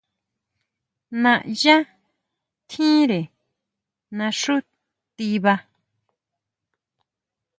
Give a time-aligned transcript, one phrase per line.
[1.21, 1.75] Naʼyá
[2.69, 3.19] tjínre
[4.17, 4.55] naxú
[5.15, 5.53] tiba.